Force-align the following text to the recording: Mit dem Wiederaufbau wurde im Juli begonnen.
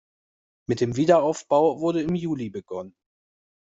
Mit 0.67 0.81
dem 0.81 0.95
Wiederaufbau 0.95 1.79
wurde 1.79 2.01
im 2.01 2.15
Juli 2.15 2.49
begonnen. 2.49 2.95